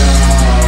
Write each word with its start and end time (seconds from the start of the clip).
now 0.00 0.67